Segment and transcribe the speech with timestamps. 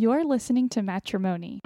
[0.00, 1.60] You're listening to Matrimoney.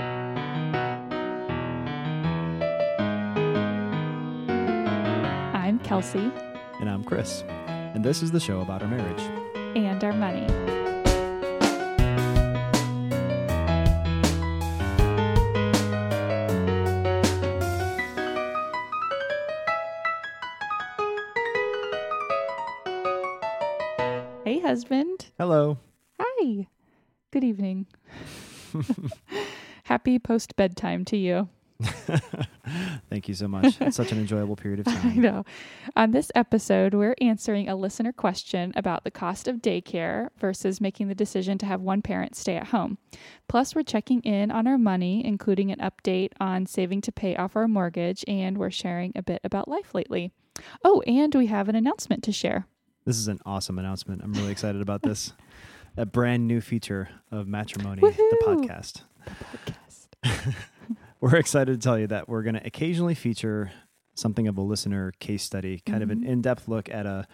[5.54, 6.32] I'm Kelsey
[6.80, 7.44] And I'm Chris.
[7.68, 9.22] And this is the show about our marriage.
[9.76, 10.48] and our money.
[24.44, 25.26] Hey, husband.
[25.38, 25.78] Hello.
[26.18, 26.66] Hi.
[27.34, 27.86] Good evening.
[29.86, 31.48] Happy post bedtime to you.
[33.10, 33.80] Thank you so much.
[33.80, 35.04] It's such an enjoyable period of time.
[35.04, 35.44] I know.
[35.96, 41.08] On this episode, we're answering a listener question about the cost of daycare versus making
[41.08, 42.98] the decision to have one parent stay at home.
[43.48, 47.56] Plus, we're checking in on our money, including an update on saving to pay off
[47.56, 50.30] our mortgage, and we're sharing a bit about life lately.
[50.84, 52.68] Oh, and we have an announcement to share.
[53.04, 54.22] This is an awesome announcement.
[54.22, 55.32] I'm really excited about this.
[55.96, 59.02] A brand new feature of Matrimoney, the podcast.
[59.26, 60.08] Podcast.
[61.20, 63.70] We're excited to tell you that we're going to occasionally feature
[64.14, 66.26] something of a listener case study, kind of an Mhm.
[66.26, 67.26] in depth look at a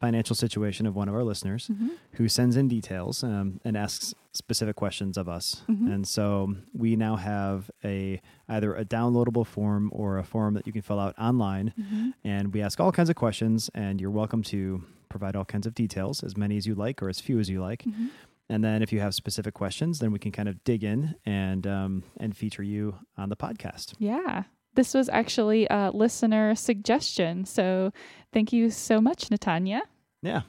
[0.00, 1.90] financial situation of one of our listeners Mhm.
[2.14, 5.62] who sends in details um, and asks specific questions of us.
[5.68, 5.92] Mhm.
[5.94, 10.72] And so we now have a either a downloadable form or a form that you
[10.72, 12.14] can fill out online Mhm.
[12.24, 15.74] and we ask all kinds of questions and you're welcome to provide all kinds of
[15.74, 18.08] details as many as you like or as few as you like Mhm.
[18.48, 21.66] and then if you have specific questions then we can kind of dig in and
[21.66, 24.44] um, and feature you on the podcast Yeah.
[24.76, 27.44] This was actually a listener suggestion.
[27.44, 27.92] So
[28.32, 29.80] thank you so much, Natanya.
[30.22, 30.42] yeah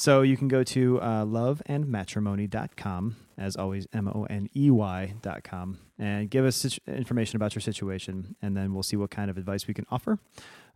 [0.00, 6.56] so you can go to uh, loveandmatrimoney.com as always m-o-n-e-y dot com and give us
[6.56, 9.86] situ- information about your situation and then we'll see what kind of advice we can
[9.90, 10.18] offer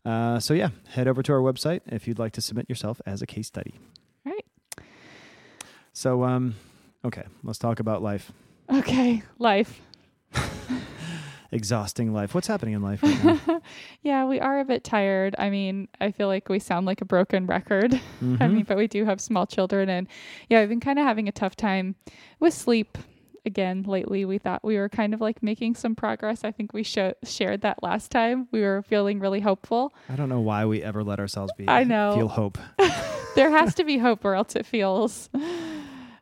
[0.05, 3.22] uh, so yeah head over to our website if you'd like to submit yourself as
[3.22, 3.75] a case study
[4.25, 4.44] Right.
[5.92, 6.55] so um
[7.05, 8.31] okay let's talk about life
[8.72, 9.22] Okay.
[9.38, 9.78] Life.
[11.55, 13.60] Exhausting life what's happening in life right now
[14.02, 15.34] yeah, we are a bit tired.
[15.38, 17.94] I mean, I feel like we sound like a broken record.
[18.20, 18.53] I Mhm.
[18.53, 19.88] mean, but we do have small children.
[19.88, 20.06] And
[20.50, 21.94] yeah, I've been kind of having a tough time
[22.41, 22.98] with sleep.
[23.47, 26.44] Again, lately, we thought we were kind of like making some progress.
[26.44, 28.48] I think we sho- shared that last time.
[28.53, 29.92] We were feeling really hopeful.
[30.09, 31.69] I don't know why we ever let ourselves be.
[31.69, 32.15] I know.
[32.15, 32.59] Feel hope.
[33.34, 35.28] There has to be hope, or else it feels.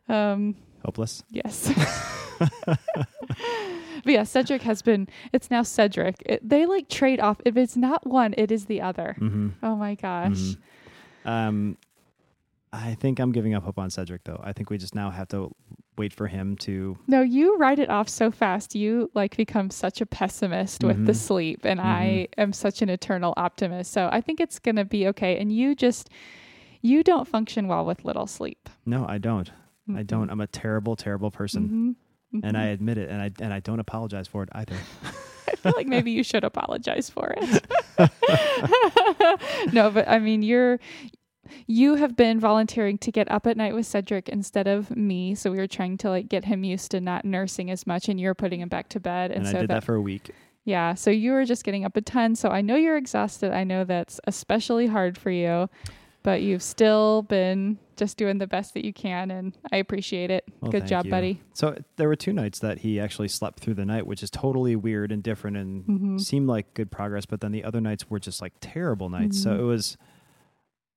[0.09, 0.55] Um,
[0.85, 1.23] Hopeless.
[1.31, 1.71] Yes.
[2.65, 2.79] but
[4.05, 6.15] yeah, Cedric has been, it's now Cedric.
[6.25, 7.37] It, they like trade off.
[7.45, 9.15] If it's not one, it is the other.
[9.19, 9.49] Mm-hmm.
[9.63, 10.31] Oh my gosh.
[10.31, 10.57] Mhm.
[11.25, 11.77] Um,
[12.73, 14.41] I think I'm giving up hope on Cedric, though.
[14.43, 15.53] I think we just now have to
[15.95, 16.97] wait for him to.
[17.07, 18.73] No, you write it off so fast.
[18.73, 21.15] You like become such a pessimist with the Mhm.
[21.15, 23.91] sleep, and I am such an eternal optimist.
[23.93, 25.37] So I think it's going to be okay.
[25.37, 26.09] And you just,
[26.81, 28.67] you don't function well with little sleep.
[28.87, 29.51] No, I don't.
[29.89, 30.07] I Mhm.
[30.07, 30.29] don't.
[30.29, 31.95] I'm a terrible, terrible person,
[32.33, 32.43] Mhm.
[32.43, 32.59] and Mhm.
[32.59, 34.75] I admit it, and I and I don't apologize for it either.
[35.51, 37.65] I feel like maybe you should apologize for it.
[39.73, 40.79] no, but I mean, you're
[41.67, 45.51] you have been volunteering to get up at night with Cedric instead of me, so
[45.51, 48.33] we were trying to like get him used to not nursing as much, and you're
[48.33, 50.31] putting him back to bed, and, And, so I did that, for a week.
[50.63, 52.35] yeah, so you were just getting up a ton.
[52.35, 53.51] So I know you're exhausted.
[53.51, 55.69] I know that's especially hard for you,
[56.23, 60.45] but you've still been just doing the best that you can, and I appreciate it.
[60.61, 61.11] Well, Good job, you.
[61.11, 61.41] buddy.
[61.53, 64.75] So there were two nights that he actually slept through the night, which is totally
[64.75, 66.21] weird and different, and Mhm.
[66.21, 67.25] seemed like good progress.
[67.25, 69.41] But then the other nights were just like terrible nights.
[69.41, 69.59] So Mhm.
[69.59, 69.97] it was.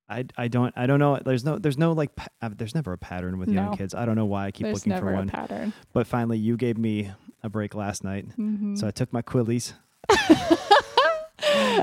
[0.08, 1.18] I, I don't I don't know.
[1.24, 3.62] There's no there's no like uh, there's never a pattern with No.
[3.64, 3.92] young kids.
[3.92, 5.28] I don't know why I keep There's looking never for a one.
[5.28, 5.72] pattern.
[5.92, 7.10] But finally, you gave me
[7.42, 8.78] a break last night, Mhm.
[8.78, 9.72] so I took my Quillies.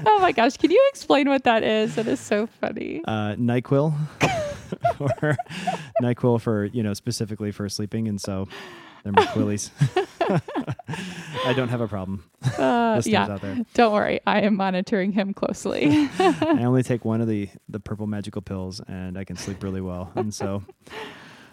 [0.06, 1.96] oh my gosh, can you explain what that is?
[1.96, 3.02] That is so funny.
[3.06, 3.94] uh, Nyquil,
[5.00, 5.36] or
[6.02, 8.48] Nyquil for you know specifically for sleeping, and so
[9.04, 9.72] they're my Quillies.
[11.46, 12.24] I don't have a problem.
[12.58, 14.22] Uh, yeah, out there, don't worry.
[14.26, 16.10] I am monitoring him closely.
[16.20, 19.82] I only take one of the the purple magical pills, and I can sleep really
[19.82, 20.12] well.
[20.16, 20.64] And so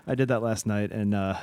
[0.07, 1.39] I did that last night, and uh,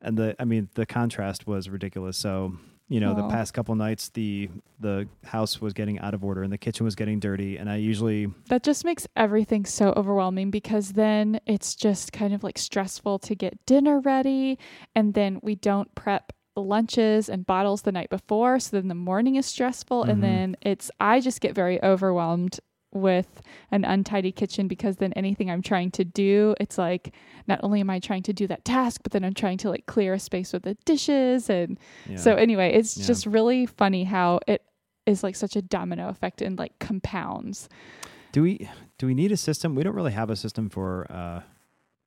[0.00, 2.16] and the I mean the contrast was ridiculous.
[2.16, 2.56] So
[2.88, 4.48] you know the past couple nights the
[4.80, 7.76] the house was getting out of order and the kitchen was getting dirty, and I
[7.76, 13.18] usually that just makes everything so overwhelming because then it's just kind of like stressful
[13.20, 14.58] to get dinner ready.
[14.94, 18.58] And then we don't prep lunches and bottles the night before.
[18.60, 20.04] So then the morning is stressful.
[20.04, 20.08] Mhm.
[20.10, 22.60] And then it's, I just get very overwhelmed
[22.92, 23.40] with
[23.70, 27.14] an untidy kitchen because then anything I'm trying to do, it's like
[27.46, 29.86] not only am I trying to do that task, but then I'm trying to like
[29.86, 31.48] clear a space with the dishes.
[31.50, 31.78] And
[32.08, 32.16] yeah.
[32.16, 33.06] so anyway, it's Yeah.
[33.06, 34.62] just really funny how it
[35.06, 37.68] is like such a domino effect and like compounds.
[38.32, 38.68] Do we
[38.98, 39.74] do we need a system?
[39.74, 41.40] We don't really have a system for uh,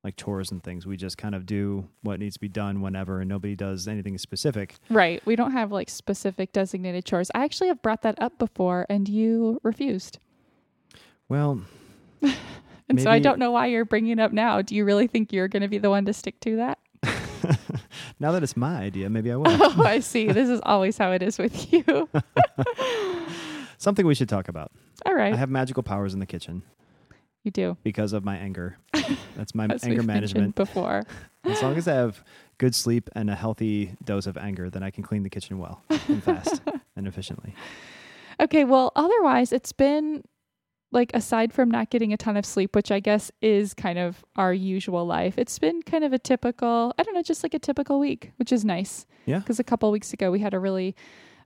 [0.03, 0.85] like chores and things.
[0.87, 4.17] We just kind of do what needs to be done whenever, and nobody does anything
[4.17, 4.75] specific.
[4.89, 5.21] Right.
[5.25, 7.29] We don't have like specific designated chores.
[7.35, 10.19] I actually have brought that up before and you refused.
[11.29, 11.61] Well,
[12.89, 14.61] And so I don't know why you're bringing it up now.
[14.61, 16.77] Do you really think you're going to be the one to stick to that?
[18.19, 19.45] now that it's my idea, maybe I will.
[19.47, 20.27] Oh, I see.
[20.27, 22.07] This is always how it is with you.
[23.77, 24.71] Something we should talk about.
[25.05, 25.33] All right.
[25.33, 26.61] I have magical powers in the kitchen
[27.43, 27.77] you do.
[27.83, 28.77] because of my anger.
[29.35, 30.55] That's my anger management.
[30.55, 31.03] before.
[31.43, 32.23] As long as I have
[32.57, 35.81] good sleep and a healthy dose of anger, then I can clean the kitchen well
[35.89, 36.61] and fast
[36.95, 37.53] and efficiently.
[38.39, 40.23] Okay, well, otherwise, it's been
[40.91, 44.23] like aside from not getting a ton of sleep, which I guess is kind of
[44.35, 47.59] our usual life, it's been kind of a typical, I don't know, just like a
[47.59, 49.05] typical week, which is nice.
[49.25, 49.39] Yeah.
[49.39, 50.95] Because a couple weeks ago, we had a really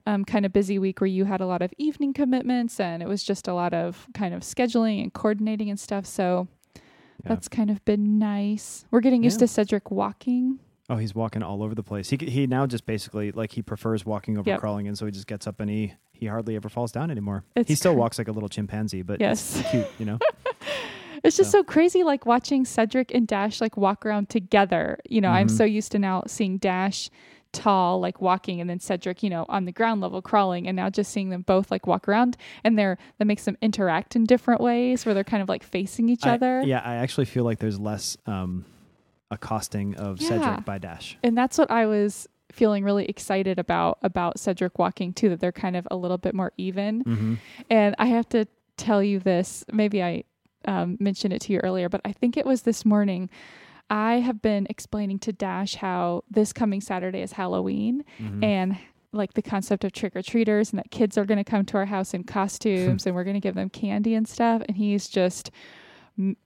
[0.06, 3.08] um, kind of busy week where you had a lot of evening commitments and it
[3.08, 6.06] was just a lot of kind of scheduling and coordinating and stuff.
[6.06, 6.80] So Yeah.
[7.24, 8.86] that's kind of been nice.
[8.90, 9.46] We're getting used Yeah.
[9.46, 10.58] to Cedric walking.
[10.90, 12.10] Oh, he's walking all over the place.
[12.10, 14.60] He he now just basically like he prefers walking over Yep.
[14.60, 17.44] crawling, and so he just gets up and he he hardly ever falls down anymore.
[17.56, 19.60] It's he still cr- walks like a little chimpanzee, but Yes.
[19.60, 20.18] it's cute, you know.
[21.22, 24.98] It's just So- so crazy, like watching Cedric and Dash like walk around together.
[25.08, 25.50] You know, I'm Mhm.
[25.56, 27.08] so used to now seeing Dash
[27.52, 30.88] tall, like walking, and then Cedric, you know, on the ground level crawling, and now
[30.90, 34.60] just seeing them both like walk around, and they're that makes them interact in different
[34.60, 36.62] ways where they're kind of like facing each I- other.
[36.64, 38.64] yeah, I actually feel like there's less um,
[39.30, 40.28] accosting of Yeah.
[40.28, 41.16] Cedric by Dash.
[41.22, 45.52] And that's what I was feeling really excited about about Cedric walking too, that they're
[45.52, 47.04] kind of a little bit more even.
[47.04, 47.34] Mm-hmm.
[47.70, 48.46] And I have to
[48.76, 49.64] tell you this.
[49.72, 50.24] Maybe I
[50.64, 53.30] um, mentioned it to you earlier, but I think it was this morning.
[53.88, 58.44] I have been explaining to Dash how this coming Saturday is Halloween Mm-hmm.
[58.44, 58.78] and
[59.12, 61.76] like the concept of trick or treaters and that kids are going to come to
[61.76, 64.62] our house in costumes and we're going to give them candy and stuff.
[64.68, 65.50] And he's just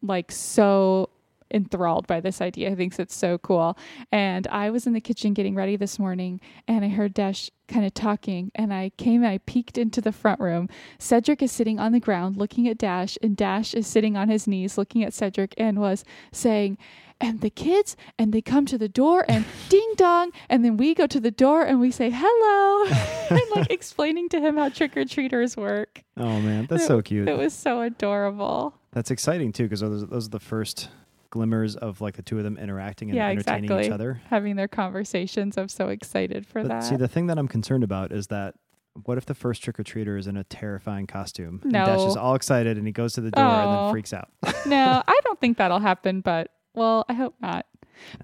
[0.03, 1.11] like so
[1.51, 2.71] enthralled by this idea.
[2.71, 3.79] He thinks it's so cool.
[4.11, 7.87] And I was in the kitchen getting ready this morning and I heard Dash kind
[7.87, 10.69] of talking and I came and I peeked into the front room.
[10.99, 14.47] Cedric is sitting on the ground looking at Dash and Dash is sitting on his
[14.47, 16.79] knees looking at Cedric and was saying,
[17.21, 20.95] and the kids and they come to the door and ding dong and then we
[20.95, 22.85] go to the door and we say hello
[23.31, 26.03] and like explaining to him how trick-or-treaters work.
[26.17, 27.29] oh man, that's so cute.
[27.29, 28.75] It was so adorable.
[28.93, 30.89] That's exciting too, because those those are the first
[31.35, 33.87] glimmers of like the two of them interacting and Yeah, entertaining exactly.
[33.87, 34.21] each other.
[34.31, 35.59] Having their conversations.
[35.59, 36.81] I'm so excited for But that.
[36.85, 38.55] see, the thing that I'm concerned about is that
[39.03, 41.61] what if the first trick or treater is in a terrifying costume?
[41.65, 43.91] And Dash is all excited and he goes to the door and then Oh.
[43.91, 44.29] freaks out.
[44.67, 47.67] no, I don't think that'll happen, but well, I hope not.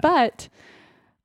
[0.01, 0.49] But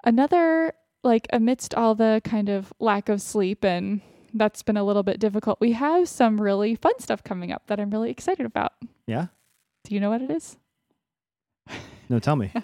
[0.03, 0.73] another
[1.03, 4.01] like amidst all the kind of lack of sleep and
[4.33, 5.61] that's been a little bit difficult.
[5.61, 8.73] We have some really fun stuff coming up that I'm really excited about.
[9.07, 9.27] yeah?
[9.83, 10.57] Do you know what it is?
[12.09, 12.51] No, tell me.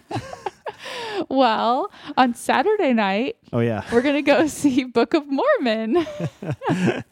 [1.29, 5.97] Well, on Saturday night, Oh yeah, we're going to go see Book of Mormon.
[6.79, 7.03] I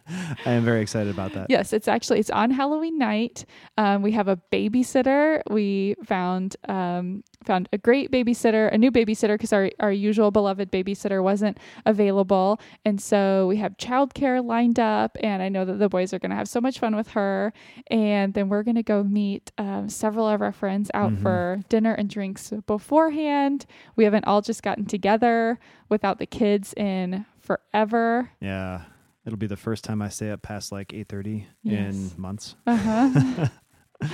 [0.46, 1.48] am very excited about that.
[1.50, 3.46] Yes, it's actually it's on Halloween night.
[3.78, 5.42] Um, we have a babysitter.
[5.50, 10.72] We found um, found a great babysitter, a new babysitter because our our usual beloved
[10.72, 15.18] babysitter wasn't available, and so we have childcare lined up.
[15.22, 17.54] And I know that the boys are going to have so much fun with her.
[17.92, 21.22] And then we're going to go meet um, several of our friends out Mhm.
[21.22, 23.66] for dinner and drinks beforehand.
[24.00, 25.60] We haven't all just gotten together
[25.90, 28.30] without the kids in forever.
[28.40, 28.84] Yeah.
[29.26, 31.94] It'll be the first time I stay up past like 8:30 Yes.
[31.94, 32.56] in months.
[32.66, 33.48] Uh huh.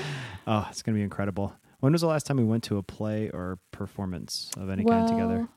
[0.47, 1.53] Oh, it's going to be incredible.
[1.81, 5.07] When was the last time we went to a play or performance of any kind
[5.07, 5.47] together?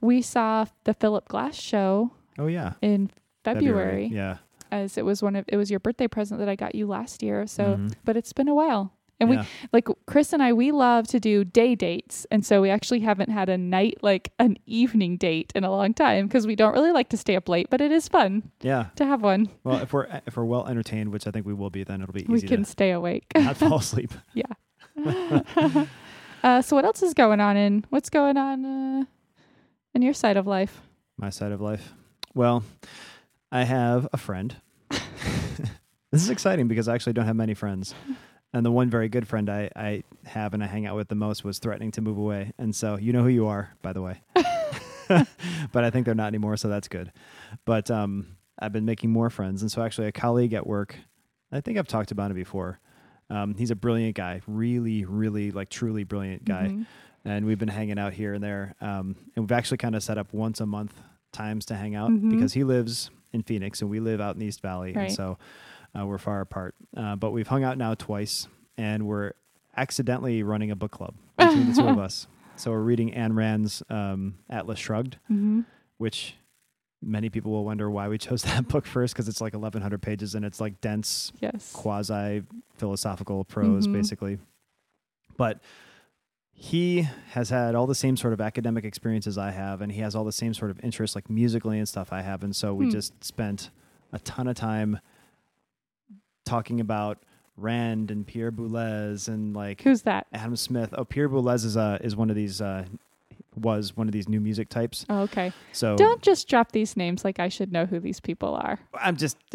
[0.00, 2.74] We saw the Philip Glass show Oh yeah.
[2.80, 3.10] in
[3.44, 4.38] February, Yeah.
[4.72, 7.22] as it was one of it was your birthday present that I got you last
[7.22, 7.46] year.
[7.46, 7.92] So, Mhm.
[8.06, 8.94] but it's been a while.
[9.18, 9.40] And Yeah.
[9.42, 12.26] we like Chris and I we love to do day dates.
[12.30, 15.94] And so we actually haven't had a night like an evening date in a long
[15.94, 18.86] time because we don't really like to stay up late, but it is fun Yeah.
[18.96, 19.48] to have one.
[19.64, 22.12] Well, if we're if we're well entertained, which I think we will be, then it'll
[22.12, 23.24] be we easy can to stay awake.
[23.34, 24.12] not fall asleep.
[26.42, 29.04] uh, so what else is going on in what's going on uh,
[29.94, 30.80] in your side of life?
[31.16, 31.92] My side of life.
[32.34, 32.62] Well,
[33.50, 34.54] I have a friend.
[34.90, 37.94] this is exciting because I actually don't have many friends.
[38.56, 41.14] And the one very good friend I, I have and I hang out with the
[41.14, 42.52] most was threatening to move away.
[42.58, 44.22] And so you know who you are, by the way.
[45.08, 47.12] but I think they're not anymore, so that's good.
[47.66, 49.60] But um, I've been making more friends.
[49.62, 50.96] And so actually a colleague at work,
[51.52, 52.80] I think I've talked about it before.
[53.28, 56.86] Um, he's a brilliant guy, really, really like truly brilliant guy Mhm.
[57.24, 58.74] and we've been hanging out here and there.
[58.80, 60.94] Um, and we've actually kind of set up once a month
[61.32, 62.30] times to hang out Mhm.
[62.30, 65.06] because he lives in Phoenix and we live out in East Valley, Right.
[65.06, 65.36] and so
[65.98, 66.74] uh, we're far apart.
[66.96, 69.32] Uh, but we've hung out now twice, and we're
[69.76, 72.26] accidentally running a book club between the two of us.
[72.56, 75.60] So we're reading Ayn Rand's um, Atlas Shrugged, hmm
[75.98, 76.34] which
[77.00, 80.34] many people will wonder why we chose that book first because it's like 1,100 pages
[80.34, 81.72] and it's like dense, Yes.
[81.72, 82.42] quasi
[82.76, 83.92] philosophical prose, Mhm.
[83.92, 84.38] basically.
[85.38, 85.60] But
[86.52, 90.14] he has had all the same sort of academic experiences I have, and he has
[90.14, 92.42] all the same sort of interests, like musically and stuff I have.
[92.42, 92.90] And so we Hmm.
[92.90, 93.70] just spent
[94.12, 95.00] a ton of time
[96.46, 97.18] talking about
[97.58, 100.26] Rand and Pierre Boulez and like Who's that?
[100.32, 100.94] Adam Smith.
[100.96, 102.84] Oh, Pierre Boulez is uh, is one of these uh,
[103.54, 105.04] was one of these new music types.
[105.08, 105.52] Oh, okay.
[105.72, 108.78] So Don't just drop these names like I should know who these people are.
[108.94, 109.36] I'm just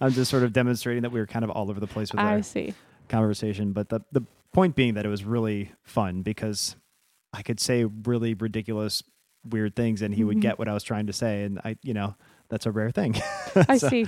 [0.00, 2.20] I'm just sort of demonstrating that we were kind of all over the place with
[2.20, 2.74] I our see.
[3.08, 3.72] conversation.
[3.72, 6.76] But the the point being that it was really fun because
[7.32, 9.02] I could say really ridiculous,
[9.48, 10.42] weird things, and he would Mhm.
[10.42, 12.14] get what I was trying to say, and I, you know,
[12.50, 13.14] that's a rare thing.
[13.68, 14.06] I So- see.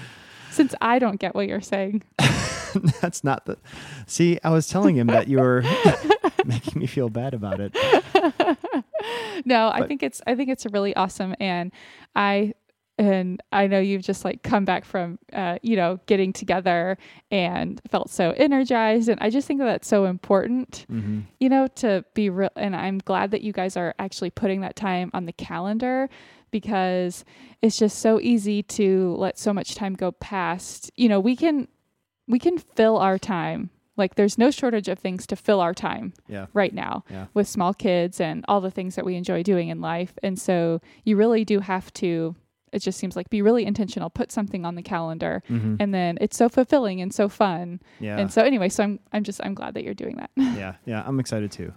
[0.51, 2.03] Since I don't get what you're saying.
[3.01, 3.59] that's not the.
[4.07, 5.63] See, I was telling him that you were
[6.45, 7.75] making me feel bad about it.
[9.45, 11.73] no, I think it's I think it's a really awesome and
[12.15, 12.55] I
[12.99, 16.97] and I know you've just like come back from uh, you know getting together
[17.31, 21.67] and felt so energized and I just think that that's so important hmm you know
[21.77, 25.27] to be real and I'm glad that you guys are actually putting that time on
[25.27, 26.09] the calendar
[26.51, 27.25] because
[27.63, 31.69] it's just so easy to let so much time go past you know we can
[32.29, 36.13] we can fill our time like there's no shortage of things to fill our time
[36.29, 36.47] Yeah.
[36.53, 37.27] right now Yeah.
[37.35, 40.15] with small kids and all the things that we enjoy doing in life.
[40.21, 42.35] And so you really do have to,
[42.75, 45.43] it just seems like be really intentional, put something on the calendar.
[45.49, 47.81] hmm And then it's so fulfilling and so fun.
[48.00, 48.19] Yeah.
[48.19, 50.31] And so anyway, so I'm I'm just I'm glad that you're doing that.
[50.37, 51.73] yeah, yeah, I'm excited too.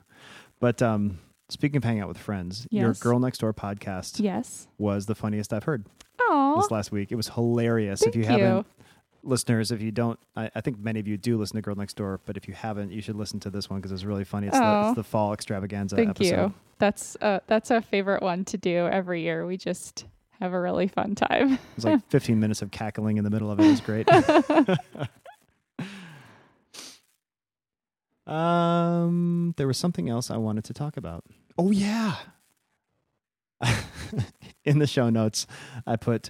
[0.59, 4.67] But um, speaking of hanging out with friends, your Girl Next Door podcast yes.
[4.77, 5.85] was the funniest I've heard
[6.19, 7.11] Oh, this last week.
[7.11, 8.01] It was hilarious.
[8.01, 8.27] thank if you, you.
[8.43, 8.67] haven't,
[9.23, 11.95] listeners, if you don't, I, I think many of you do listen to Girl Next
[11.95, 14.47] Door, but if you haven't, you should listen to this one because it's really funny.
[14.47, 14.87] It's, the, Oh.
[14.89, 16.35] it's the fall extravaganza Thank episode.
[16.47, 16.53] you.
[16.79, 19.45] That's uh that's our favorite one to do every year.
[19.47, 20.05] We just
[20.39, 21.53] have a really fun time.
[21.53, 23.65] It was like 15 minutes of cackling in the middle of it.
[23.65, 24.07] It was great.
[28.27, 31.23] um, there was something else I wanted to talk about.
[31.57, 32.15] Oh yeah.
[34.63, 35.47] in the show notes,
[35.85, 36.29] I put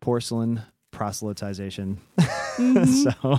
[0.00, 0.62] porcelain
[0.92, 1.98] proselytization.
[2.58, 3.12] Mhm.
[3.22, 3.38] so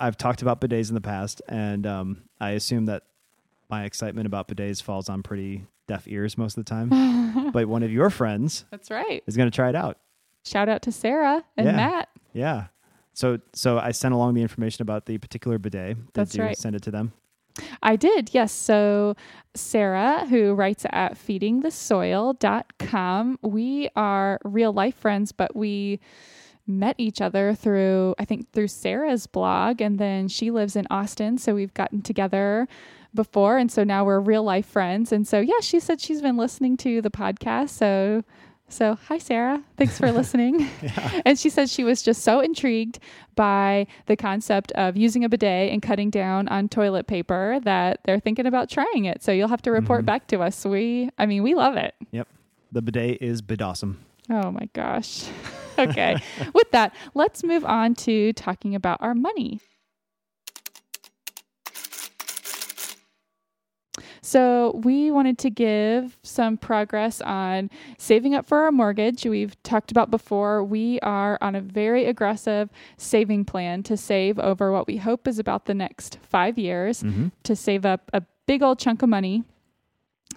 [0.00, 3.04] I've talked about bidets in the past, and um, I assume that
[3.70, 7.50] my excitement about bidets falls on pretty deaf ears most of the time.
[7.52, 9.22] but one of your friends That's right.
[9.26, 9.98] is going to try it out.
[10.44, 11.72] Shout out to Sarah and Yeah.
[11.76, 12.08] Matt.
[12.32, 12.66] Yeah.
[13.14, 15.96] So so I sent along the information about the particular bidet.
[15.96, 16.56] Did That's you right.
[16.56, 17.12] send it to them?
[17.82, 18.52] I did, yes.
[18.52, 19.16] So,
[19.54, 21.14] Sarah, who writes at
[22.16, 26.00] feedingthesoil.com, we are real life friends, but we
[26.66, 29.80] met each other through, I think, through Sarah's blog.
[29.80, 31.38] And then she lives in Austin.
[31.38, 32.68] So, we've gotten together
[33.16, 33.58] before.
[33.58, 35.10] And so now we're real life friends.
[35.10, 37.70] And so, yeah, she said she's been listening to the podcast.
[37.70, 38.22] So,
[38.68, 39.62] so hi, Sarah.
[39.76, 40.68] Thanks for listening.
[40.82, 41.22] Yeah.
[41.24, 43.00] And she said she was just so intrigued
[43.34, 48.20] by the concept of using a bidet and cutting down on toilet paper that they're
[48.20, 49.22] thinking about trying it.
[49.22, 50.06] So you'll have to report Mhm.
[50.06, 50.64] back to us.
[50.64, 51.94] We, I mean, we love it.
[52.12, 52.28] Yep.
[52.72, 53.96] The bidet is bidawesome.
[54.28, 55.24] Oh my gosh.
[55.78, 56.16] okay.
[56.52, 59.60] With that, let's move on to talking about our money.
[64.26, 69.24] So, we wanted to give some progress on saving up for our mortgage.
[69.24, 74.72] We've talked about before, we are on a very aggressive saving plan to save over
[74.72, 77.28] what we hope is about the next five years Mm-hmm.
[77.44, 79.44] to save up a big old chunk of money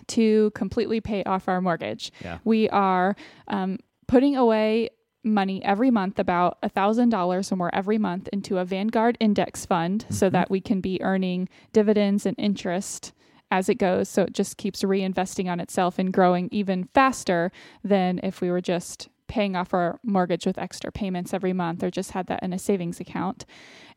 [0.07, 2.11] to completely pay off our mortgage.
[2.23, 2.37] Yeah.
[2.43, 3.15] We are
[3.47, 4.89] um, putting away
[5.23, 9.65] money every month, about a thousand dollars or more every month, into a Vanguard index
[9.65, 10.31] fund, so Mhm.
[10.33, 13.13] that we can be earning dividends and interest
[13.51, 14.09] as it goes.
[14.09, 17.51] So it just keeps reinvesting on itself and growing even faster
[17.83, 21.91] than if we were just paying off our mortgage with extra payments every month or
[21.91, 23.45] just had that in a savings account.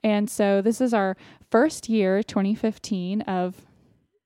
[0.04, 1.16] And so this is our
[1.50, 3.56] first year, 2015, of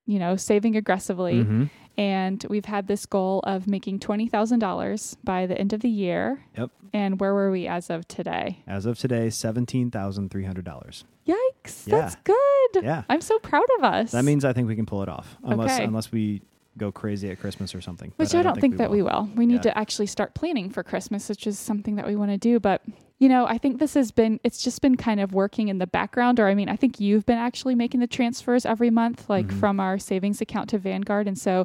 [0.09, 1.65] you know saving aggressively Mm-hmm.
[1.99, 6.45] And we've had this goal of making $20,000 by the end of the year.
[6.57, 6.71] Yep.
[6.93, 8.63] And where were we as of today?
[8.67, 11.05] As of today, seventeen thousand three hundred dollars.
[11.27, 11.99] Yikes, Yeah.
[12.01, 12.83] that's good.
[12.85, 13.03] Yeah.
[13.11, 14.13] I'm so proud of us.
[14.13, 15.85] That means I think we can pull it off, unless Okay.
[15.85, 16.43] unless we
[16.79, 18.13] go crazy at Christmas or something.
[18.17, 19.29] which But I don't think, that we will.
[19.35, 19.73] We need Yeah.
[19.73, 22.61] to actually start planning for Christmas, which is something that we want to do.
[22.61, 22.83] But,
[23.19, 25.87] you know, I think this has been, it's just been kind of working in the
[25.87, 26.39] background.
[26.39, 29.59] Or, I mean, I think you've been actually making the transfers every month, like Mhm.
[29.61, 31.27] from our savings account to Vanguard.
[31.27, 31.65] And so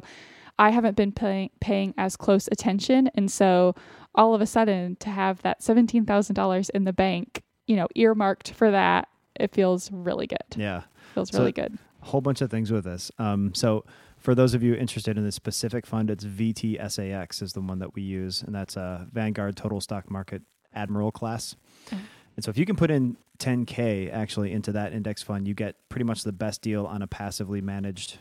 [0.58, 3.08] I haven't been paying, paying as close attention.
[3.14, 3.74] And so
[4.14, 8.70] all of a sudden to have that $17,000 in the bank, you know, earmarked for
[8.70, 10.38] that, it feels really good.
[10.56, 10.82] Yeah.
[11.14, 11.76] feels So- really good.
[12.02, 13.10] A whole bunch of things with this.
[13.18, 13.84] Um, so
[14.22, 17.94] for those of you interested in this specific fund, it's VTSAX is the one that
[17.94, 20.42] we use, and that's a Vanguard Total Stock Market
[20.74, 21.56] Admiral class.
[21.92, 21.98] Oh.
[22.36, 25.76] And so if you can put in 10K actually into that index fund, you get
[25.88, 28.18] pretty much the best deal on a passively managed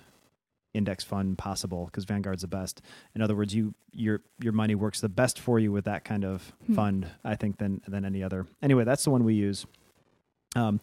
[0.74, 2.81] index fund possible because Vanguard's the best.
[3.15, 6.24] In other words, you your your money works the best for you with that kind
[6.25, 6.74] of Hmm.
[6.75, 8.48] fund, I think, than than any other.
[8.62, 9.65] Anyway, that's the one we use.
[10.55, 10.79] Um,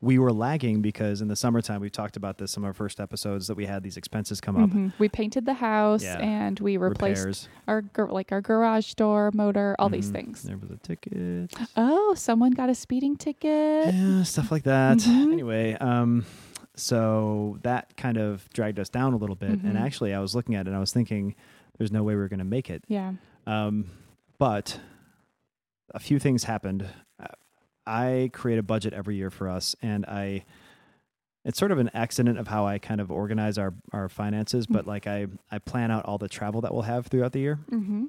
[0.00, 3.00] we were lagging because in the summertime we talked about this some of our first
[3.00, 4.70] episodes that we had these expenses come up.
[4.70, 4.92] Mhm.
[4.98, 6.18] We painted the house Yeah.
[6.20, 7.48] and we replaced Repairs.
[7.66, 10.12] our like our garage door, motor, all these Mhm.
[10.12, 10.42] things.
[10.44, 11.52] There was a ticket.
[11.76, 13.92] Oh, someone got a speeding ticket.
[13.94, 14.98] yeah, stuff like that.
[14.98, 15.32] Mhm.
[15.32, 16.24] Anyway, um,
[16.76, 19.50] so that kind of dragged us down a little bit.
[19.50, 19.80] And Mhm.
[19.80, 21.34] actually, I was looking at it and I was thinking,
[21.76, 22.84] there's no way we are going to make it.
[22.88, 23.14] Yeah.
[23.46, 23.86] Um,
[24.38, 24.80] but
[25.94, 26.86] a few things happened.
[27.88, 30.44] I create a budget every year for us, and I.
[31.44, 34.86] It's sort of an accident of how I kind of organize our, our finances, but
[34.86, 37.58] like I, I plan out all the travel that we'll have throughout the year.
[37.70, 38.06] Mm-hmm.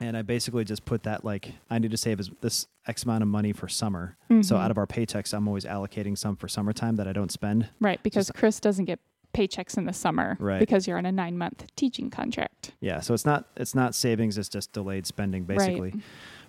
[0.00, 3.28] And I basically just put that like I need to save this X amount of
[3.28, 4.18] money for summer.
[4.42, 7.70] So out of our paychecks, I'm always allocating some for summertime that I don't spend.
[7.80, 8.98] right because Chris doesn't get
[9.32, 10.58] paychecks in the summer Right.
[10.60, 12.72] because you're on a nine month teaching contract.
[12.80, 15.92] Yeah, so it's not it's not savings; it's just delayed spending, basically.
[15.92, 16.00] Right.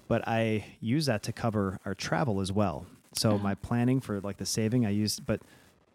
[0.08, 2.86] But I use that to cover our travel as well.
[3.14, 3.38] So Oh.
[3.40, 5.42] my planning for like the saving, I use, but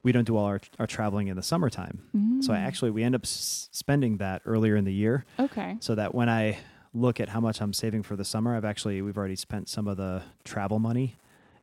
[0.02, 2.02] we don't do all our, our traveling in the summertime.
[2.42, 2.66] So I Mm.
[2.66, 5.76] actually we end up s- spending that earlier in the year, okay.
[5.81, 6.59] so that when I
[6.92, 9.87] look at how much I'm saving for the summer, I've actually we've already spent some
[9.87, 11.14] of the travel money,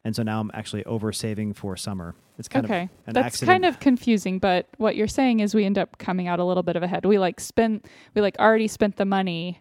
[0.06, 2.16] and so now I'm actually over saving for summer.
[2.38, 2.84] It's kind okay.
[2.84, 3.50] of an That's accident.
[3.54, 6.64] kind of confusing, but what you're saying is we end up coming out a little
[6.64, 7.06] bit of ahead.
[7.06, 7.82] We like spend
[8.16, 9.60] we like already spent the money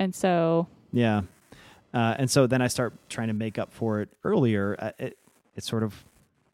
[0.00, 1.22] and so Yeah.
[1.96, 4.76] Uh, and so then I start trying to make up for it earlier.
[4.78, 5.18] Uh, it,
[5.54, 5.94] it's sort of,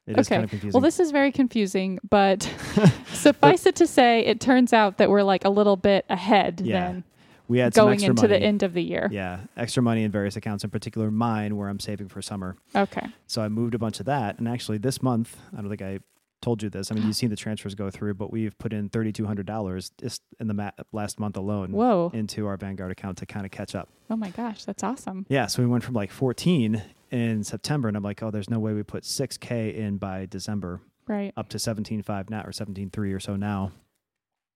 [0.06, 0.36] it is Okay.
[0.36, 0.72] kind of confusing.
[0.78, 2.42] well this is very confusing, but
[3.12, 6.80] suffice it to say it turns out that we're like a little bit ahead Yeah.
[6.92, 7.04] then
[7.48, 8.28] we had some going into money.
[8.28, 9.08] the end of the year.
[9.10, 12.56] Yeah, extra money in various accounts, in particular mine, where I'm saving for summer.
[12.74, 13.06] Okay.
[13.26, 14.38] So I moved a bunch of that.
[14.38, 15.98] And actually, this month, I don't think I
[16.42, 16.90] told you this.
[16.90, 20.48] I mean, you've seen the transfers go through, but we've put in $3,200 just in
[20.48, 22.10] the ma- last month alone Whoa.
[22.12, 23.88] into our Vanguard account to kind of catch up.
[24.10, 25.24] Oh my gosh, that's awesome.
[25.28, 28.58] Yeah, so we went from like 14 in September, and I'm like, oh, there's no
[28.58, 30.80] way we put 6K in by December.
[31.08, 31.32] Right.
[31.36, 33.72] up to 17.5 now or 17.3 or so now.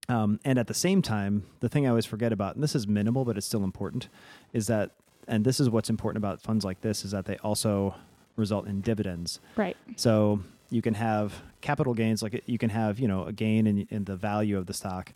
[0.09, 2.87] Um, and at the same time, the thing I always forget about, and this is
[2.87, 4.09] minimal, but it's still important,
[4.53, 4.93] is that,
[5.27, 7.97] and this is what's important about funds like this, is that they also
[8.37, 9.41] result in dividends.
[9.57, 9.77] Right.
[9.97, 13.87] So you can have capital gains, like you can have, you know, a gain in,
[13.91, 15.13] in the value of the stock,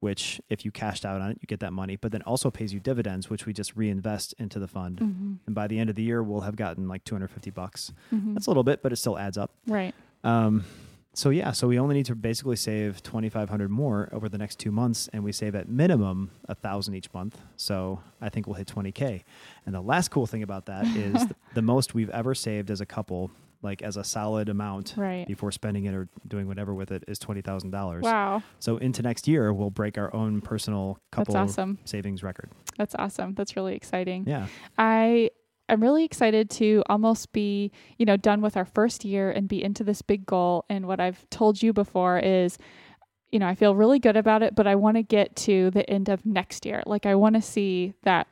[0.00, 2.72] which if you cashed out on it, you get that money, but then also pays
[2.72, 4.98] you dividends, which we just reinvest into the fund.
[4.98, 5.34] Mm-hmm.
[5.46, 7.92] And by the end of the year, we'll have gotten like 250 bucks.
[8.12, 8.34] Mm-hmm.
[8.34, 9.52] That's a little bit, but it still adds up.
[9.66, 9.94] right.
[10.24, 10.64] Um,
[11.14, 14.38] so yeah, so we only need to basically save twenty five hundred more over the
[14.38, 17.38] next two months, and we save at minimum a thousand each month.
[17.56, 19.24] So I think we'll hit twenty k.
[19.66, 22.80] And the last cool thing about that is th- the most we've ever saved as
[22.80, 23.30] a couple,
[23.62, 25.26] like as a solid amount Right.
[25.26, 28.02] before spending it or doing whatever with it, is twenty thousand dollars.
[28.02, 28.42] Wow.
[28.58, 31.78] So into next year, we'll break our own personal couple That's awesome.
[31.84, 32.50] savings record.
[32.76, 33.34] That's awesome.
[33.34, 34.24] That's really exciting.
[34.26, 34.46] Yeah,
[34.78, 35.30] I
[35.68, 39.62] am really excited to almost be, you know, done with our first year and be
[39.62, 40.64] into this big goal.
[40.68, 42.58] And what I've told you before is,
[43.30, 45.88] you know, I feel really good about it, but I want to get to the
[45.88, 46.82] end of next year.
[46.84, 48.26] Like I want to see that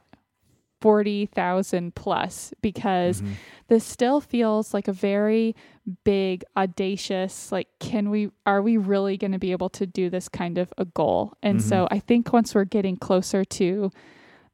[0.81, 3.35] 40,000 plus because Mhm.
[3.69, 5.55] this still feels like a very
[6.05, 10.29] big audacious like can we are we really going to be able to do this
[10.29, 13.91] kind of a goal and so i think once we're getting closer to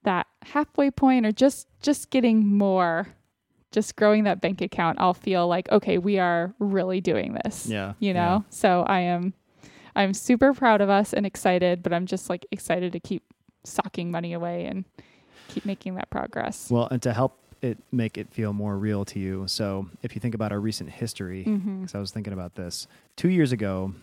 [0.05, 3.09] that halfway point or just just getting more
[3.73, 7.93] just growing that bank account i'll feel like okay we are really doing this yeah,
[7.99, 8.13] you yeah.
[8.15, 9.35] know so i am
[9.95, 13.25] i'm super proud of us and excited but i'm just like excited to keep
[13.65, 14.85] socking money away and
[15.49, 19.19] keep making that progress Well, and to help it make it feel more real to
[19.19, 21.81] you, so if you think about our recent history, mm-hmm.
[21.81, 22.87] because I was thinking about this.
[23.17, 23.95] Two years ago,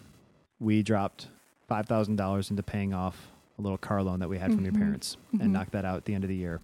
[0.60, 1.28] we dropped
[1.68, 3.28] five thousand dollars into paying off
[3.60, 4.78] a little car loan that we had from your Mhm.
[4.80, 5.42] parents, Mhm.
[5.42, 6.62] and knocked that out at the end of the year.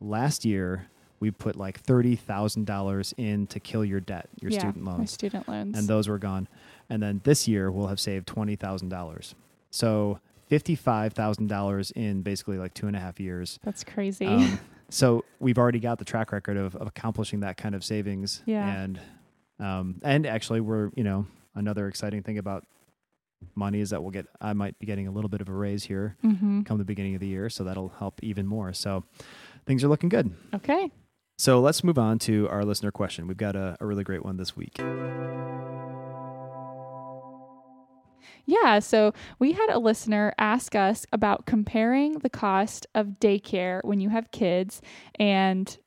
[0.00, 0.86] Last year,
[1.20, 4.92] we put like thirty thousand dollars in to kill your debt, your yeah, student my
[4.96, 6.48] loans, student loans and those were gone.
[6.90, 9.34] And then this year, we'll have saved twenty thousand dollars.
[9.70, 13.58] So fifty-five thousand dollars in basically like two and a half years.
[13.64, 14.58] that's crazy Um,
[14.90, 18.42] so we've already got the track record of, of accomplishing that kind of savings.
[18.44, 18.68] Yeah.
[18.68, 19.00] And
[19.60, 22.64] um, and actually, we're you know another exciting thing about
[23.54, 25.84] money is that we'll get I might be getting a little bit of a raise
[25.84, 26.62] here mm-hmm.
[26.62, 28.72] come the beginning of the year, so that'll help even more.
[28.72, 29.04] So
[29.66, 30.34] things are looking good.
[30.54, 30.90] okay
[31.38, 33.26] So let's move on to our listener question.
[33.28, 34.78] We've got a, a really great one this week.
[38.46, 44.00] Yeah, so we had a listener ask us about comparing the cost of daycare when
[44.00, 44.80] you have kids
[45.18, 45.78] and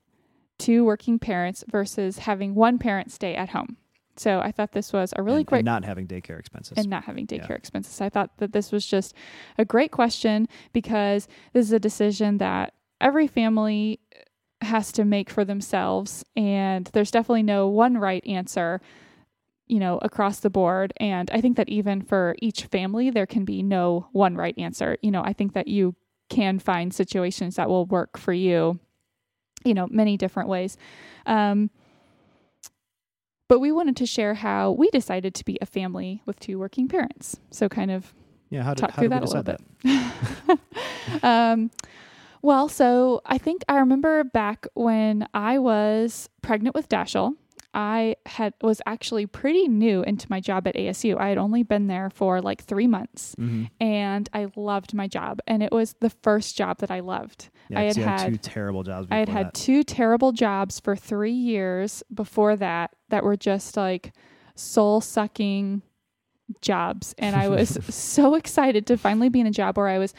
[0.60, 3.78] two working parents versus having one parent stay at home.
[4.16, 6.78] So I thought this was a really and, great and not having daycare expenses.
[6.78, 7.56] and not having daycare Yeah.
[7.56, 8.00] expenses.
[8.00, 9.16] I thought that this was just
[9.58, 14.20] a great question because this is a decision that every family uh,
[14.68, 18.80] has to make for themselves and there's definitely no one right answer
[19.74, 23.44] you know across the board and I think that even for each family there can
[23.46, 24.98] be no one right answer.
[25.02, 25.96] You know, I think that you
[26.30, 28.80] can find situations that will work for you
[29.66, 30.78] you know many different ways.
[31.26, 31.70] Um
[33.50, 36.88] but we wanted to share how we decided to be a family with two working
[36.88, 37.38] parents.
[37.52, 38.14] So, kind of
[38.50, 39.44] yeah, how did, talk how through did that a little
[40.54, 41.24] bit.
[41.24, 41.72] um,
[42.42, 47.36] well, so I think I remember back when I was pregnant with Dashel.
[47.74, 51.18] I had was actually pretty new into my job at ASU.
[51.20, 53.70] I had only been there for like three months, Mhm.
[53.80, 55.40] and I loved my job.
[55.48, 57.50] And it was the first job that I loved.
[57.70, 59.08] Yeah, I had you had, had- two terrible jobs.
[59.10, 63.76] I had before had two terrible jobs for three years before that that were just
[63.76, 64.14] like
[64.56, 65.82] soul sucking
[66.62, 67.16] jobs.
[67.18, 70.14] And I was so excited to finally be in a job where I was,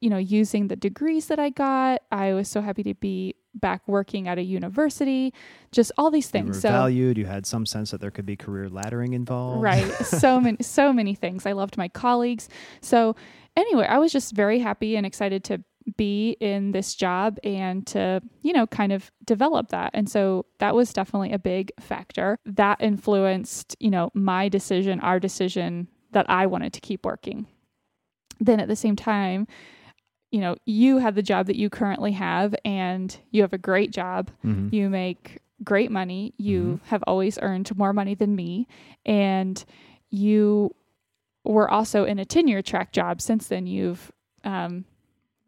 [0.00, 2.02] you know, using the degrees that I got.
[2.10, 5.32] I was so happy to be back working at a university,
[5.72, 6.60] just all these You things.
[6.60, 7.18] So valued.
[7.18, 9.62] You had some sense that there could be career laddering involved.
[9.62, 9.92] Right.
[10.04, 11.46] So many so many things.
[11.46, 12.48] I loved my colleagues.
[12.80, 13.14] So
[13.56, 15.62] anyway, I was just very happy and excited to
[15.96, 19.90] be in this job and to, you know, kind of develop that.
[19.94, 25.18] And so that was definitely a big factor that influenced, you know, my decision, our
[25.18, 27.46] decision that I wanted to keep working.
[28.40, 29.46] Then at the same time,
[30.30, 33.90] you know, you have the job that you currently have and you have a great
[33.90, 34.72] job Mhm.
[34.72, 36.34] you make great money.
[36.36, 38.68] You have always earned more money than me.
[39.06, 39.64] And
[40.10, 40.74] you
[41.44, 43.20] were also in a tenure track job.
[43.20, 44.12] Since then, you've
[44.44, 44.84] um,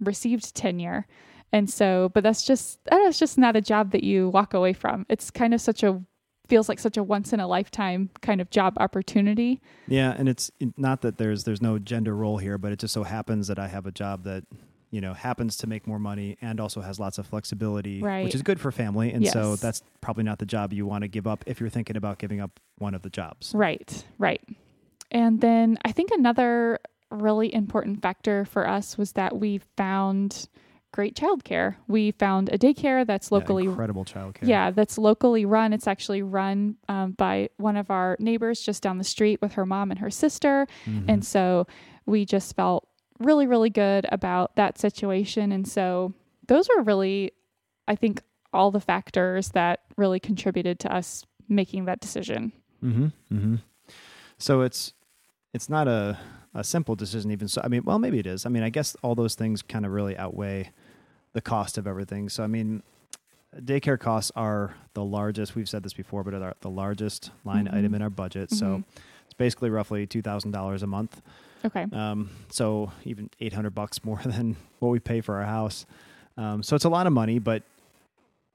[0.01, 1.07] received tenure.
[1.53, 5.05] And so, but that's just, that's just not a job that you walk away from.
[5.09, 6.01] It's kind of such a,
[6.49, 9.61] feels like such a once in a lifetime kind of job opportunity.
[9.87, 13.05] Yeah, and it's not that there's there's no gender role here, but it just so
[13.05, 14.43] happens that I have a job that
[14.90, 18.24] you know happens to make more money and also has lots of flexibility, Right.
[18.24, 19.12] which is good for family.
[19.12, 21.96] And so that's probably not the job you want to give up if you're thinking
[21.96, 23.53] about giving up one of the jobs.
[23.55, 24.42] Right, right.
[25.11, 26.79] And then I think another
[27.11, 30.48] really important factor for us was that we found
[30.92, 31.76] great childcare.
[31.87, 34.42] We found a daycare that's Yeah, locally incredible childcare.
[34.42, 35.72] yeah, that's locally run.
[35.72, 39.64] It's actually run um, by one of our neighbors just down the street with her
[39.66, 40.66] mom and her sister.
[40.87, 41.05] Mhm.
[41.09, 41.66] And so
[42.07, 42.88] we just felt
[43.21, 45.53] really, really good about that situation.
[45.53, 46.13] And so
[46.49, 47.33] those were really,
[47.87, 52.53] I think, all the factors that really contributed to us making that decision.
[52.83, 53.07] Mm-hmm.
[53.33, 53.55] Mm-hmm.
[54.39, 54.95] So it's
[55.53, 56.19] it's not a
[56.55, 58.45] a simple decision even so I mean well maybe it is.
[58.47, 60.71] I mean I guess all those things kind of really outweigh
[61.33, 62.29] the cost of everything.
[62.29, 62.83] So I mean
[63.57, 67.75] daycare costs are the largest we've said this before but are the largest line Mhm.
[67.75, 68.51] item in our budget.
[68.51, 68.85] So Mhm.
[69.27, 71.21] it's basically roughly $2,000 a month.
[71.64, 71.87] Okay.
[71.92, 75.87] Um, so even 800 bucks more than what we pay for our house.
[76.37, 77.62] Um, so it's a lot of money, but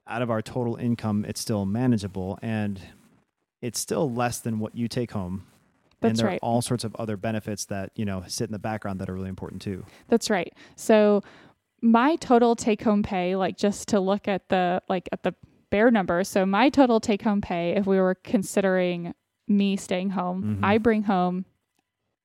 [0.06, 2.80] out of our total income, it's still manageable and
[3.62, 5.46] it's still less than what you take home.
[6.00, 6.40] That's and there right.
[6.42, 9.14] are all sorts of other benefits that, you know, sit in the background that are
[9.14, 9.84] really important too.
[10.08, 10.52] That's right.
[10.76, 11.22] So
[11.80, 15.34] my total take home pay, like just to look at the like at the
[15.70, 16.22] bare number.
[16.24, 19.14] So my total take home pay, if we were considering
[19.48, 20.64] me staying home, Mhm.
[20.64, 21.44] I bring home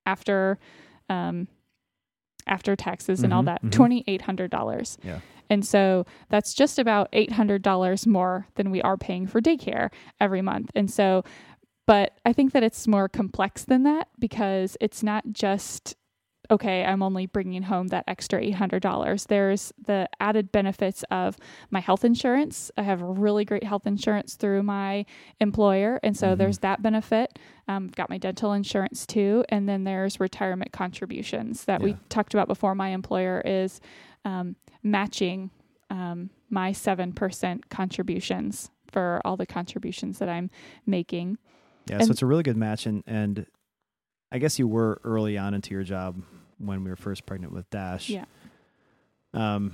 [0.06, 0.58] after
[1.08, 1.48] um
[2.46, 3.72] after taxes and all Mhm, that mhm.
[3.72, 4.98] twenty eight hundred dollars.
[5.02, 5.20] Yeah.
[5.50, 9.90] And so that's just about eight hundred dollars more than we are paying for daycare
[10.20, 10.70] every month.
[10.74, 11.24] And so
[11.86, 15.96] but I think that it's more complex than that because it's not just
[16.50, 19.26] okay, I'm only bringing home that extra $800.
[19.28, 21.36] There's the added benefits of
[21.70, 22.70] my health insurance.
[22.76, 25.06] I have really great health insurance through my
[25.40, 25.98] employer.
[26.02, 26.38] And so Mhm.
[26.38, 27.38] there's that benefit.
[27.68, 29.44] Um, I've got my dental insurance too.
[29.48, 32.74] And then there's retirement contributions that we talked about before.
[32.74, 33.80] My employer is
[34.24, 35.50] um, matching
[35.90, 40.50] um, my 7% contributions for all the contributions that I'm
[40.86, 41.38] making.
[41.88, 41.96] Yeah.
[41.96, 42.86] And- so it's a really good match.
[42.86, 43.46] And, and
[44.32, 46.20] I guess you were early on into your job
[46.58, 48.08] when we were first pregnant with Dash.
[48.08, 48.24] Yeah.
[49.34, 49.72] Um,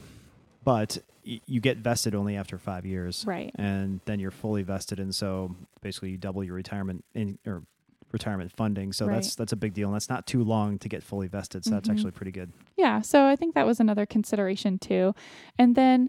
[0.65, 3.25] but y- you get vested only after five years.
[3.27, 3.51] Right.
[3.57, 7.63] and then you're fully vested and so basically you double your retirement in or
[8.11, 9.37] retirement funding so that's Right.
[9.37, 11.89] that's a big deal and that's not too long to get fully vested so that's
[11.89, 11.93] Mhm.
[11.93, 15.15] actually pretty good Yeah, so I think that was another consideration too.
[15.59, 16.09] And then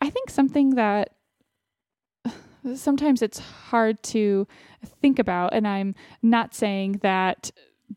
[0.00, 1.14] I think something that
[2.74, 4.46] sometimes it's hard to
[5.00, 7.50] think about, and I'm not saying that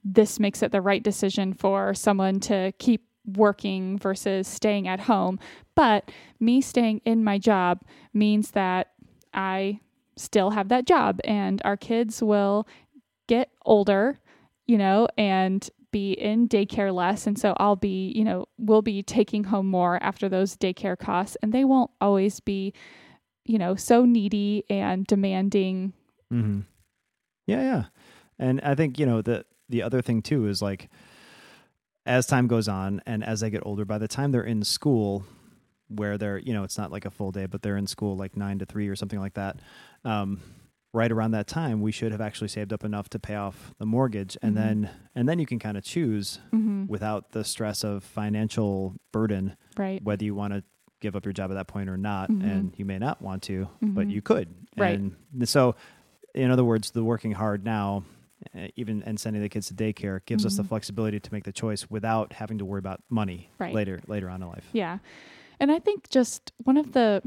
[0.03, 5.39] this makes it the right decision for someone to keep working versus staying at home.
[5.75, 7.81] But me staying in my job
[8.13, 8.91] means that
[9.33, 9.79] I
[10.15, 12.67] still have that job and our kids will
[13.27, 14.19] get older,
[14.67, 17.27] you know, and be in daycare less.
[17.27, 21.37] And so I'll be, you know, we'll be taking home more after those daycare costs
[21.41, 22.73] and they won't always be,
[23.45, 25.93] you know, so needy and demanding.
[26.31, 26.61] Mm-hmm.
[27.47, 27.83] Yeah, yeah.
[28.39, 30.89] And I think, you know, the the other thing too is like
[32.05, 35.23] as time goes on and as they get older, by the time they're in school,
[35.87, 38.35] where they're, you know, it's not like a full day, but they're in school like
[38.37, 39.59] nine to three or something like that.
[40.05, 40.39] Um,
[40.93, 43.85] right around that time, we should have actually saved up enough to pay off the
[43.85, 44.55] mortgage, and Mhm.
[44.55, 46.85] then and then you can kind of choose Mm-hmm.
[46.87, 50.01] without the stress of financial burden Right.
[50.03, 50.63] whether you want to
[51.01, 52.43] give up your job at that point or not, Mhm.
[52.43, 54.11] and you may not want to, but Mhm.
[54.11, 54.47] you could.
[54.77, 54.99] Right.
[54.99, 55.15] And
[55.47, 55.75] so,
[56.35, 58.03] in other words, the working hard now,
[58.75, 60.67] even and sending the kids to daycare, gives us the Mhm.
[60.69, 63.73] flexibility to make the choice without having to worry about money Right.
[63.73, 64.69] later later on in life.
[64.73, 64.99] Yeah.
[65.59, 67.21] And I think just one of the,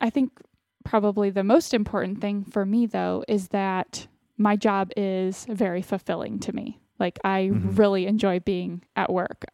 [0.00, 0.32] I think
[0.84, 4.06] probably the most important thing for me though is that
[4.38, 6.80] my job is very fulfilling to me.
[6.98, 7.76] Like I Mhm.
[7.78, 9.44] really enjoy being at work.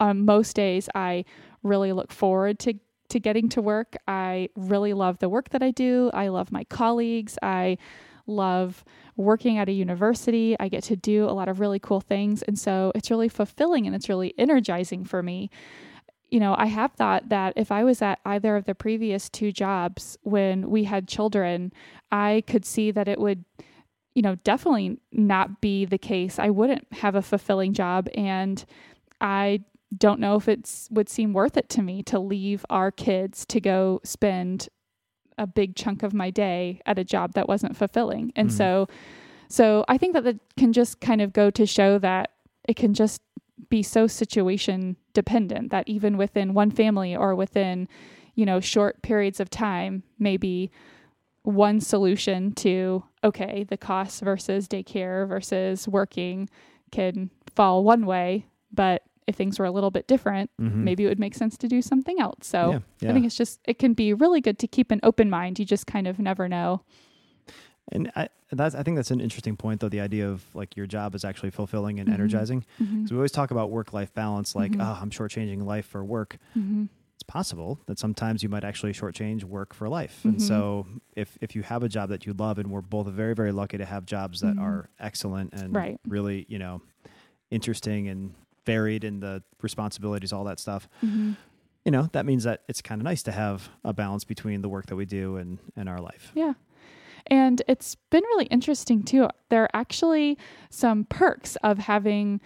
[0.00, 1.24] Um, most days I
[1.62, 2.74] really look forward to
[3.08, 3.94] to getting to work.
[4.08, 6.10] I really love the work that I do.
[6.14, 7.38] I love my colleagues.
[7.42, 7.76] I
[8.26, 8.84] love
[9.16, 10.56] working at a university.
[10.58, 12.42] I get to do a lot of really cool things.
[12.42, 15.50] And so it's really fulfilling and it's really energizing for me.
[16.30, 19.52] You know, I have thought that if I was at either of the previous two
[19.52, 21.72] jobs when we had children,
[22.10, 23.44] I could see that it would,
[24.14, 26.38] you know, definitely not be the case.
[26.38, 28.08] I wouldn't have a fulfilling job.
[28.14, 28.64] And
[29.20, 29.64] I
[29.96, 33.60] don't know if it's would seem worth it to me to leave our kids to
[33.60, 34.68] go spend
[35.38, 38.32] a big chunk of my day at a job that wasn't fulfilling.
[38.36, 38.52] And Mhm.
[38.52, 38.88] so
[39.48, 42.30] so I think that that can just kind of go to show that
[42.66, 43.20] it can just
[43.68, 47.86] be so situation dependent that even within one family or within,
[48.34, 50.70] you know, short periods of time, maybe
[51.42, 56.48] one solution to okay, the costs versus daycare versus working
[56.90, 60.74] can fall one way, but if things were a little bit different, Mhm.
[60.88, 62.46] maybe it would make sense to do something else.
[62.46, 63.10] So yeah, yeah.
[63.10, 65.58] I think it's just it can be really good to keep an open mind.
[65.58, 66.82] You just kind of never know.
[67.90, 69.88] and I, that's I think that's an interesting point, though.
[69.88, 72.14] The idea of like your job is actually fulfilling and Mhm.
[72.14, 72.64] energizing.
[72.80, 72.96] Mm-hmm.
[72.98, 76.38] Because we always talk about work life balance, like, oh, I'm shortchanging life for work.
[76.56, 76.84] Mm-hmm.
[77.14, 80.20] it's possible that sometimes you might actually shortchange work for life.
[80.24, 80.28] Mhm.
[80.30, 83.34] And so if if you have a job that you love and we're both very,
[83.34, 84.62] very lucky to have jobs that Mhm.
[84.62, 86.00] are excellent and Right.
[86.06, 86.82] really, you know,
[87.50, 88.34] interesting and
[88.66, 91.32] varied in the responsibilities, all that stuff, Mm-hmm.
[91.84, 94.68] you know, that means that it's kind of nice to have a balance between the
[94.68, 96.30] work that we do and, and our life.
[96.34, 96.54] Yeah.
[97.26, 99.28] And it's been really interesting too.
[99.48, 100.38] There are actually
[100.70, 102.40] some perks of having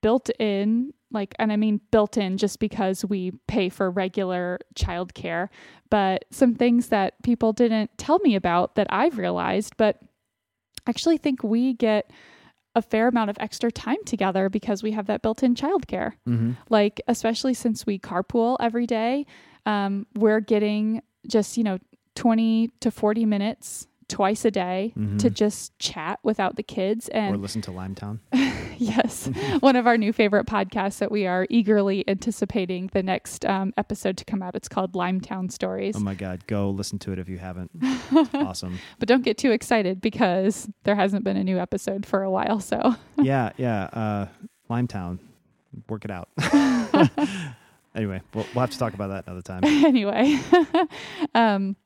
[0.00, 5.48] built in, like, and I mean built in just because we pay for regular childcare,
[5.90, 9.98] but some things that people didn't tell me about that I've realized, but
[10.88, 12.10] actually think we get
[12.74, 16.12] a fair amount of extra time together because we have that built in childcare.
[16.28, 16.52] Mm-hmm.
[16.70, 19.26] like especially since we carpool every day
[19.66, 21.78] um, we're getting just you know
[22.14, 25.18] 20 to 40 minutes twice a day Mhm.
[25.20, 28.18] to just chat without the kids Or and listen to Limetown.
[28.78, 33.72] yes one of our new favorite podcasts that we are eagerly anticipating the next um,
[33.76, 37.18] episode to come out it's called limetown stories Oh my God, go listen to it
[37.18, 37.70] if you haven't.
[38.34, 38.78] awesome.
[38.98, 42.60] but don't get too excited because there hasn't been a new episode for a while
[42.60, 43.84] so Yeah, yeah.
[43.84, 44.26] Uh,
[44.70, 45.18] Limetown,
[45.88, 46.28] work it out.
[47.94, 49.62] anyway, we'll, we'll have to talk about that another time.
[49.64, 50.38] anyway
[51.34, 51.76] um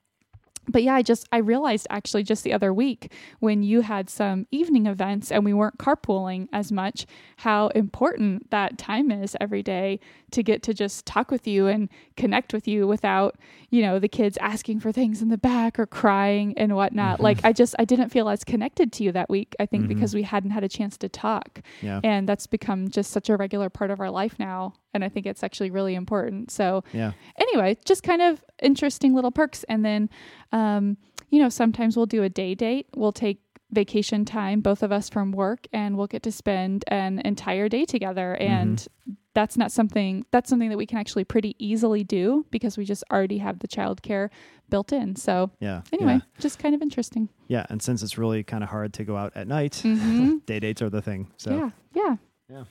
[0.69, 4.47] but yeah i just i realized actually just the other week when you had some
[4.51, 7.07] evening events and we weren't carpooling as much
[7.39, 9.99] how important that time is every day
[10.31, 13.37] to get to just talk with you and connect with you without
[13.71, 17.23] you know the kids asking for things in the back or crying and whatnot Mhm.
[17.23, 19.89] like i just i didn't feel as connected to you that week i think Mhm.
[19.89, 23.37] because we hadn't had a chance to talk Yeah, and that's become just such a
[23.37, 27.13] regular part of our life now and i think it's actually really important so yeah.
[27.39, 29.65] anyway, just kind of interesting little perks.
[29.69, 30.09] And then,
[30.53, 30.97] um,
[31.31, 32.87] you know, sometimes we'll do a day date.
[32.97, 33.39] We'll take
[33.71, 37.85] vacation time, both of us from work, and we'll get to spend an entire day
[37.85, 38.35] together.
[38.37, 38.87] And
[39.35, 43.05] that's not something that's something that we can actually pretty easily do because we just
[43.13, 44.31] already have the childcare
[44.71, 45.17] built in.
[45.17, 45.83] So Yeah.
[45.93, 46.41] anyway, Yeah.
[46.41, 47.29] just kind of interesting.
[47.49, 50.47] Yeah, and since it's really kind of hard to go out at night, Mhm.
[50.47, 51.29] day dates are the thing.
[51.37, 52.17] So yeah, yeah,
[52.49, 52.65] Yeah.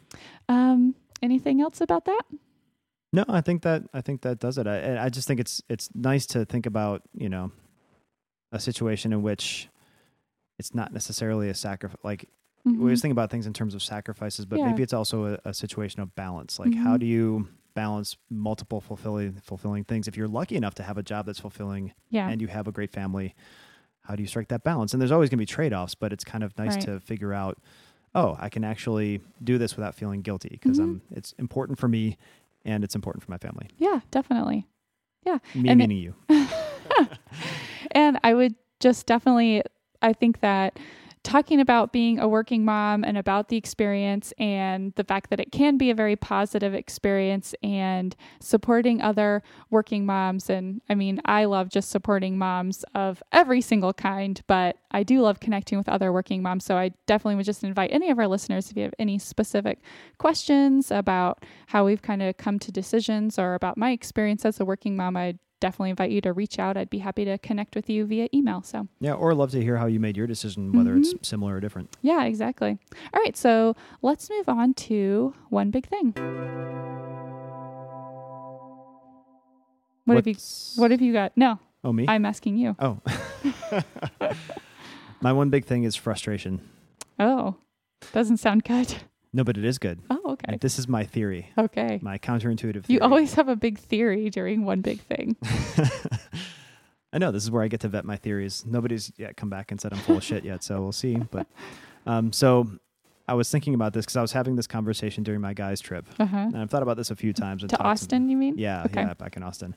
[0.50, 2.22] Um, anything else about that?
[3.14, 4.68] no, I think that I think that does it.
[4.68, 7.52] I I just think it's it's nice to think about you know
[8.52, 9.68] a situation in which
[10.60, 12.00] it's not necessarily a sacrifice.
[12.04, 12.30] Like
[12.64, 12.80] we Mhm.
[12.80, 14.68] always think about things in terms of sacrifices, but Yeah.
[14.68, 16.58] maybe it's also a, a situation of balance.
[16.60, 17.00] Like, how Mhm.
[17.02, 20.08] do you balance multiple fulfilling fulfilling things?
[20.08, 22.30] If you're lucky enough to have a job that's fulfilling yeah.
[22.30, 23.36] and you have a great family,
[24.02, 24.94] how do you strike that balance?
[24.94, 26.82] And there's always going to be trade offs, but it's kind of nice Right.
[26.86, 27.60] to figure out.
[28.16, 30.84] Oh, I can actually do this without feeling guilty because Mhm.
[30.84, 31.02] I'm.
[31.12, 32.18] It's important for me,
[32.64, 33.68] and it's important for my family.
[33.78, 34.66] yeah, definitely.
[35.26, 35.40] Yeah.
[35.54, 36.16] Me And it- meaning you.
[37.92, 39.64] and I would just definitely,
[40.02, 40.80] I think that
[41.26, 45.52] talking about being a working mom and about the experience and the fact that it
[45.52, 50.52] can be a very positive experience and supporting other working moms.
[50.52, 55.22] And I mean, I love just supporting moms of every single kind, but I do
[55.22, 56.64] love connecting with other working moms.
[56.64, 59.80] So I definitely would just invite any of our listeners if you have any specific
[60.20, 64.66] questions about how we've kind of come to decisions or about my experience as a
[64.66, 66.78] working mom, I'd definitely invite you to reach out.
[66.78, 68.62] I'd be happy to connect with you via email.
[68.62, 71.26] So, Yeah, or love to hear how you made your decision, whether it's Mhm.
[71.26, 71.96] similar or different.
[72.02, 72.78] yeah, exactly.
[73.14, 76.14] All right, so let's move on to one big thing.
[80.06, 80.36] What have you
[80.76, 81.36] what have you got?
[81.36, 82.06] No, Oh, me.
[82.08, 82.76] I'm asking you.
[82.80, 83.00] oh.
[85.22, 86.62] My one big thing is frustration.
[87.20, 87.56] Oh.
[88.14, 88.96] Doesn't sound good.
[89.34, 90.02] No, but it is good.
[90.48, 90.58] Okay.
[90.58, 92.00] This is my theory, Okay.
[92.04, 92.96] my counterintuitive theory.
[92.96, 95.36] You always have a big theory during one big thing.
[97.14, 98.66] I know this is where I get to vet my theories.
[98.68, 101.16] Nobody's yet come back and said I'm full of shit yet, so we'll see.
[101.16, 101.48] But
[102.06, 102.70] um, so
[103.28, 106.06] I was thinking about this because I was having this conversation during my guys' trip,
[106.20, 106.36] Uh-huh.
[106.38, 107.64] and I've thought about this a few times.
[107.64, 108.58] And To Austin, you mean?
[108.58, 109.02] Yeah, Okay.
[109.02, 109.76] yeah, back in Austin.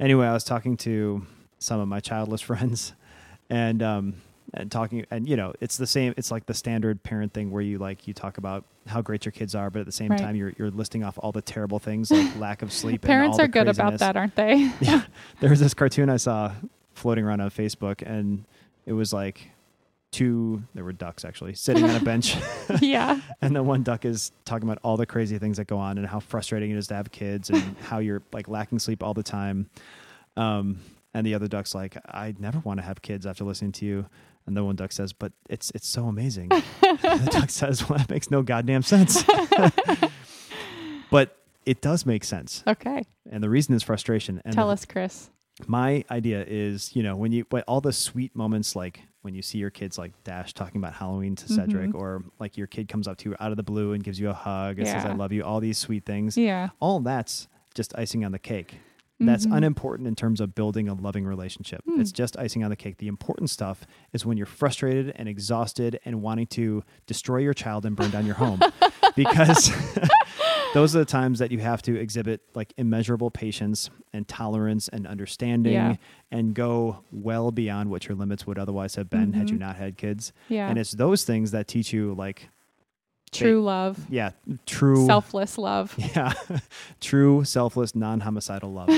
[0.00, 1.24] Anyway, I was talking to
[1.58, 2.92] some of my childless friends,
[3.48, 4.14] and um,
[4.54, 6.12] and talking, and you know, it's the same.
[6.16, 9.32] It's like the standard parent thing where you like you talk about how great your
[9.32, 10.18] kids are, but at the same Right.
[10.20, 13.02] time you're you're listing off all the terrible things like lack of sleep.
[13.02, 14.70] Parents and all are good about that, aren't they?
[14.80, 15.02] Yeah,
[15.40, 16.52] there was this cartoon I saw
[16.94, 18.44] floating around on Facebook, and
[18.86, 19.50] it was like
[20.10, 20.62] two.
[20.74, 22.36] There were ducks actually sitting on a bench,
[22.80, 23.20] yeah.
[23.40, 26.06] and the one duck is talking about all the crazy things that go on and
[26.06, 29.22] how frustrating it is to have kids and how you're like lacking sleep all the
[29.22, 29.70] time.
[30.36, 30.80] Um,
[31.14, 34.06] and the other duck's like, I never want to have kids after listening to you.
[34.46, 36.48] And the one duck says, but it's it's so amazing.
[36.80, 39.22] the duck says, well, that makes no goddamn sense.
[41.10, 42.62] but it does make sense.
[42.66, 43.04] Okay.
[43.30, 44.40] And the reason is frustration.
[44.44, 45.30] And Tell the- us, Chris.
[45.66, 49.42] my idea is, you know, when you when all the sweet moments like when you
[49.42, 51.94] see your kids like Dash talking about Halloween to Cedric, Mhm.
[51.94, 54.30] or like your kid comes up to you out of the blue and gives you
[54.30, 56.38] a hug and says, I love you, all these sweet things.
[56.38, 56.70] Yeah.
[56.80, 58.76] All that's just icing on the cake.
[59.20, 59.56] That's Mhm.
[59.58, 61.82] unimportant in terms of building a loving relationship.
[61.84, 62.00] Hmm.
[62.00, 62.96] It's just icing on the cake.
[62.98, 67.84] The important stuff is when you're frustrated and exhausted and wanting to destroy your child
[67.84, 68.60] and burn down your home.
[69.16, 69.70] because
[70.74, 75.06] those are the times that you have to exhibit like immeasurable patience and tolerance and
[75.06, 75.96] understanding Yeah.
[76.30, 79.60] and go well beyond what your limits would otherwise have been had you Mhm.
[79.60, 80.32] not had kids.
[80.48, 80.68] Yeah.
[80.68, 82.48] And it's those things that teach you like
[83.32, 83.98] True love.
[84.08, 84.30] yeah,
[84.66, 85.94] true Selfless love.
[85.98, 86.32] yeah
[87.00, 88.88] true selfless non-homicidal love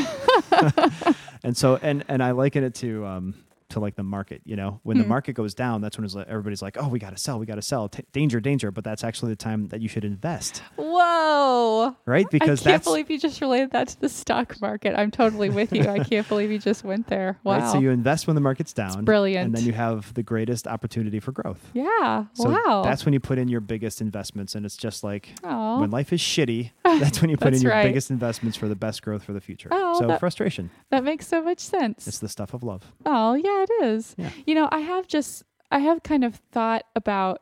[1.44, 3.34] and so and and i liken it to um
[3.72, 5.08] to like the market you know when the Hmm.
[5.10, 7.46] market goes down that's when it's like, everybody's like oh we got to sell we
[7.46, 10.62] got to sell T- danger danger but that's actually the time that you should invest
[10.76, 11.96] Whoa.
[12.06, 14.94] right because I can't that's believe you just related that to the stock market.
[14.96, 15.82] I'm totally with you.
[15.88, 17.38] I can't believe you just went there.
[17.44, 17.52] Wow.
[17.58, 19.46] right so you invest when the market's down brilliant.
[19.46, 22.24] and then you have the greatest opportunity for growth yeah.
[22.34, 22.82] so wow.
[22.84, 25.80] that's when you put in your biggest investments and it's just like Aw.
[25.80, 27.84] when life is shitty that's when you put in your right.
[27.86, 31.26] biggest investments for the best growth for the future Oh, so that- frustration that makes
[31.26, 32.06] so much sense.
[32.06, 34.14] it's the stuff of love Oh, yeah, it is.
[34.18, 34.30] Yeah.
[34.46, 37.40] You know, I have just, I have kind of thought about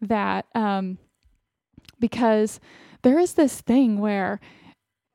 [0.00, 0.98] that um,
[2.00, 2.60] because
[3.02, 4.40] there is this thing where,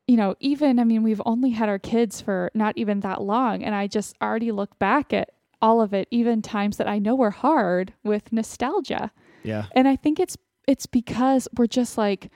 [0.06, 3.62] you know, even, I mean, we've only had our kids for not even that long.
[3.64, 5.30] And I just already look back at
[5.62, 9.10] all of it, even times that I know were hard with nostalgia.
[9.42, 10.36] yeah And I think it's,
[10.68, 12.30] it's because we're just like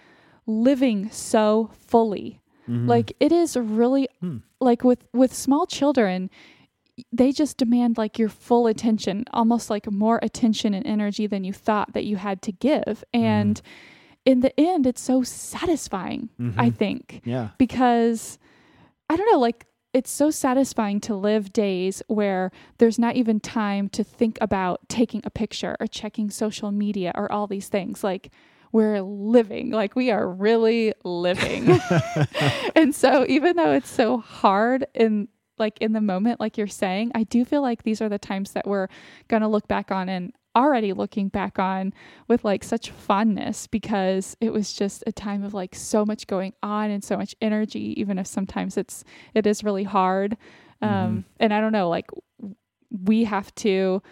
[0.46, 2.40] living so fully.
[2.68, 2.86] Mhm.
[2.88, 4.38] Like it is really Hmm.
[4.60, 6.30] like with with small children
[7.12, 11.52] they just demand like your full attention, almost like more attention and energy than you
[11.52, 13.04] thought that you had to give.
[13.14, 13.60] And
[14.24, 16.74] in the end it's so satisfying, I Mhm.
[16.76, 18.38] think, yeah because
[19.10, 23.88] I don't know, like it's so satisfying to live days where there's not even time
[23.88, 28.04] to think about taking a picture or checking social media or all these things.
[28.04, 28.30] Like
[28.70, 31.80] we're living, like we are really living.
[32.76, 35.28] and so even though it's so hard in
[35.58, 38.52] like in the moment, like you're saying, I do feel like these are the times
[38.52, 38.88] that we're
[39.28, 41.92] gonna look back on and already looking back on
[42.26, 46.52] with like such fondness because it was just a time of like so much going
[46.62, 49.04] on and so much energy even if sometimes it's
[49.34, 50.36] it is really hard.
[50.80, 52.08] Um and i don't know like
[53.04, 54.02] we have to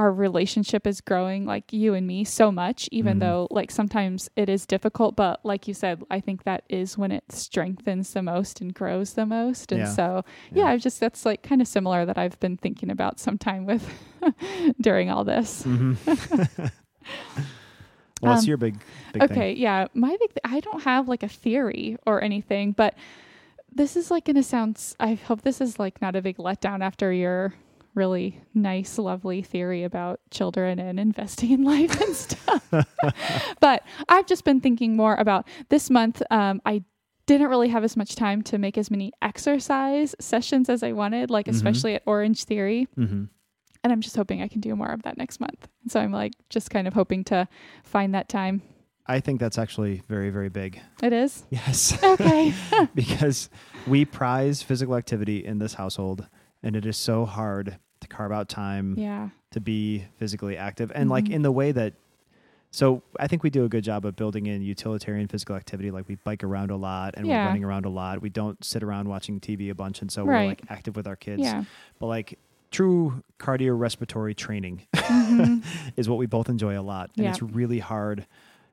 [0.00, 3.20] our relationship is growing like you and me so much even Mhm.
[3.20, 7.12] though like sometimes it is difficult but like you said i think that is when
[7.12, 9.92] it strengthens the most and grows the most and Yeah.
[9.98, 10.24] so
[10.54, 10.70] yeah, Yeah.
[10.70, 13.84] i just that's like kind of similar that i've been thinking about sometime with
[14.80, 15.92] during all this hmm
[18.20, 18.76] What's Um, your big,
[19.12, 22.94] big okay yeah my big th- i don't have like a theory or anything but
[23.72, 27.12] this is like gonna sound i hope this is like not a big letdown after
[27.12, 27.54] your
[27.94, 32.70] really nice lovely theory about children and investing in life and stuff
[33.60, 36.82] but i've just been thinking more about this month um, i
[37.26, 41.30] didn't really have as much time to make as many exercise sessions as i wanted
[41.30, 41.50] like Mhm.
[41.54, 43.06] especially at Orangetheory thing?
[43.06, 43.24] hmm
[43.82, 46.32] and i'm just hoping i can do more of that next month so i'm like
[46.50, 47.48] just kind of hoping to
[47.84, 48.62] find that time
[49.06, 50.80] I think that's actually very, very big.
[51.02, 51.98] it is Yes.
[52.04, 52.52] okay
[52.94, 53.50] because
[53.88, 56.28] we prize physical activity in this household
[56.62, 61.10] and it is so hard to carve out time yeah to be physically active and
[61.10, 61.32] like Mhm.
[61.34, 61.94] in the way that
[62.72, 66.06] so I think we do a good job of building in utilitarian physical activity like
[66.06, 67.42] we bike around a lot and Yeah.
[67.42, 68.22] we're running around a lot.
[68.22, 71.16] We don't sit around watching TV a bunch and so we're like active with our
[71.16, 71.42] kids.
[71.42, 71.64] yeah
[71.98, 72.38] But like
[72.70, 75.64] true cardiorespiratory training Mhm.
[75.96, 77.30] is what we both enjoy a lot and Yeah.
[77.30, 78.26] it's really hard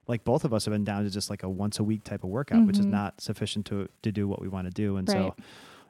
[0.07, 2.23] like both of us have been down to just like a once a week type
[2.23, 2.91] of workout which is Mhm.
[2.91, 5.33] not sufficient to to do what we want to do and Right.
[5.35, 5.35] so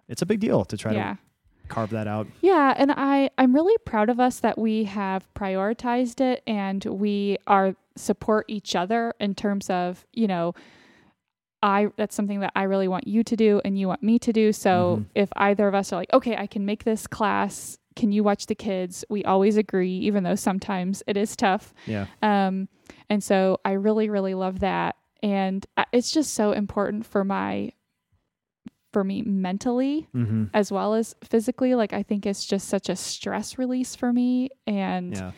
[0.07, 0.97] it's a big deal to try to
[1.67, 6.21] carve that out Yeah, and I I'm really proud of us that we have prioritized
[6.21, 10.53] it and we are support each other in terms of, you know,
[11.63, 14.31] I that's something that I really want you to do and you want me to
[14.31, 14.53] do.
[14.53, 15.05] So Mhm.
[15.15, 18.45] if either of us are like, "Okay, I can make this class, can you watch
[18.45, 21.73] the kids?" We always agree even though sometimes it is tough.
[21.87, 22.69] yeah Um,
[23.09, 24.95] and so I really, really love that.
[25.23, 27.71] And uh, it's just so important for my,
[28.93, 30.45] for me mentally mm-hmm.
[30.53, 31.75] as well as physically.
[31.75, 34.49] Like, I think it's just such a stress release for me.
[34.65, 35.31] And yeah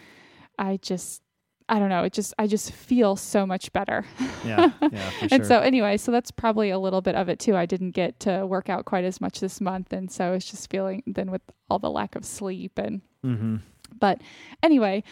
[0.60, 1.24] I just,
[1.70, 4.06] I don't know, it just, I just feel so much better.
[4.46, 5.28] yeah yeah for sure.
[5.32, 7.56] And so, anyway, so that's probably a little bit of it too.
[7.56, 9.94] I didn't get to work out quite as much this month.
[9.94, 13.58] And so it's just feeling then with all the lack of sleep and mm-hmm.
[13.98, 14.22] but
[14.62, 15.04] anyway,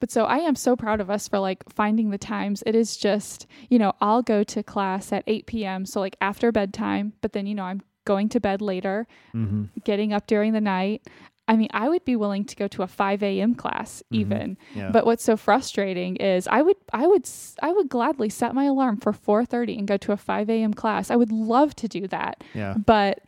[0.00, 2.62] but so I am so proud of us for like finding the times.
[2.66, 5.86] It is just, you know, I'll go to class at 8 p.m.
[5.86, 9.64] So like after bedtime, but then, you know, I'm going to bed later, Mm-hmm.
[9.84, 11.06] getting up during the night.
[11.46, 13.54] I mean, I would be willing to go to a 5 a.m.
[13.56, 14.16] class Mhm.
[14.20, 14.58] even.
[14.74, 17.28] yeah But what's so frustrating is I would, I would,
[17.60, 20.72] I would gladly set my alarm for 4:30 and go to a 5 a.m.
[20.74, 21.10] class.
[21.10, 23.20] I would love to do that yeah but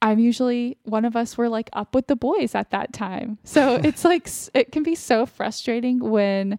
[0.00, 3.38] I'm usually one of us were like up with the boys at that time.
[3.44, 6.58] So it's like it can be so frustrating when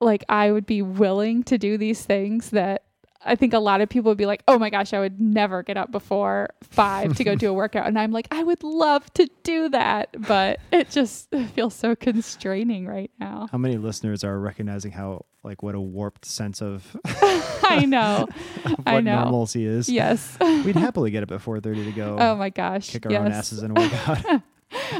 [0.00, 2.82] like I would be willing to do these things that
[3.24, 5.62] I think a lot of people would be like, "Oh my gosh, I would never
[5.64, 9.12] get up before 5 to go do a workout." And I'm like, "I would love
[9.14, 14.38] to do that, but it just feels so constraining right now." how many listeners are
[14.38, 18.26] recognizing how like what a warped sense of, I know.
[18.64, 19.20] of what I know.
[19.22, 20.36] normalcy is Yes.
[20.40, 22.90] we'd happily get up at 4.30 to go Oh my gosh.
[22.90, 23.20] kick our yes.
[23.20, 24.42] own asses in a workout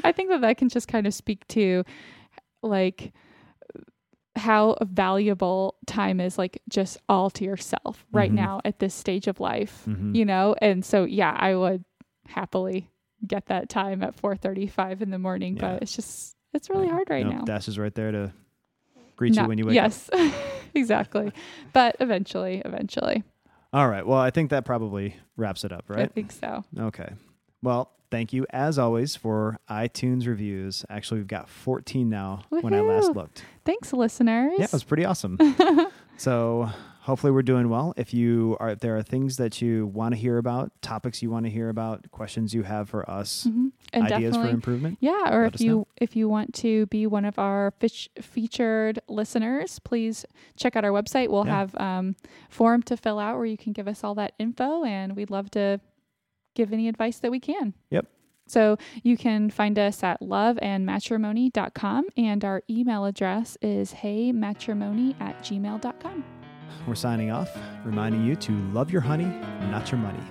[0.05, 1.83] I think that that can just kind of speak to
[2.63, 3.13] like
[4.37, 8.35] how valuable time is like just all to yourself right Mhm.
[8.35, 10.15] now at this stage of life Mhm.
[10.15, 11.85] you know and so yeah i would
[12.29, 12.91] happily
[13.27, 15.63] get that time at 4.35 in the morning Yeah.
[15.73, 18.33] but it's just it's really hard right now dash is right there to
[19.17, 20.09] greet you when you wake yes
[20.75, 21.33] exactly
[21.73, 23.23] but eventually eventually
[23.73, 26.01] all right well i think that probably wraps it up right?
[26.05, 27.11] i think so Okay.
[27.63, 30.85] Well, thank you as always for iTunes reviews.
[30.89, 33.45] Actually, we've got 14 now when I last looked.
[33.65, 35.39] thanks listeners Yeah, it was pretty awesome.
[36.17, 36.71] so,
[37.07, 37.95] hopefully we're doing well.
[37.97, 41.31] If you are if there are things that you want to hear about, topics you
[41.31, 43.71] want to hear about, questions you have for us, Mhm.
[43.93, 45.87] and ideas for improvement, Yeah, or if you know.
[45.97, 50.27] if you want to be one of our fish, featured listeners, please
[50.57, 51.29] check out our website.
[51.31, 51.59] We'll Yeah.
[51.59, 52.17] have um,
[52.51, 55.51] form to fill out where you can give us all that info, and we'd love
[55.53, 55.81] to
[56.55, 57.75] give any advice that we can.
[57.91, 58.07] Yep.
[58.49, 66.25] So you can find us at loveandmatrimoney.com, and our email address is heymatrimoney at gmail.com.
[66.87, 67.51] we're signing off,
[67.85, 69.27] reminding you to love your honey,
[69.71, 70.23] not your money.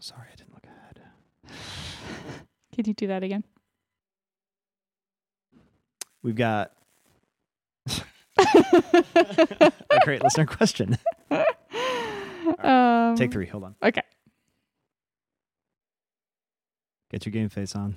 [0.00, 1.00] Sorry, I didn't look ahead.
[2.74, 3.42] Could you do that again?
[6.24, 6.72] We've got
[8.38, 9.72] a
[10.04, 10.96] great listener question.
[11.30, 11.46] right,
[13.10, 13.44] um, take three.
[13.46, 13.74] Hold on.
[13.82, 14.00] Okay.
[17.10, 17.96] Get your game face on.